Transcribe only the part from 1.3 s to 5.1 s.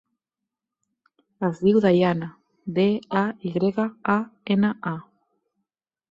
Es diu Dayana: de, a, i grega, a, ena, a.